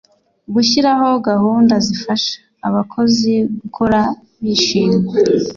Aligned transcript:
gushyiraho 0.53 1.09
gahunda 1.29 1.73
zifasha 1.87 2.35
abakozi 2.67 3.33
gukora 3.61 3.99
bishimye 4.43 5.11